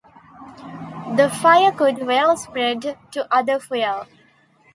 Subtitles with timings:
[1.15, 4.07] The fire could well spread to older fuel.